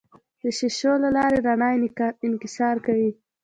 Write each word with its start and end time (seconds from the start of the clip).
د 0.41 0.43
شیشو 0.57 0.93
له 1.03 1.09
لارې 1.17 1.37
رڼا 1.47 1.69
انکسار 2.27 2.75
کوي. 2.85 3.11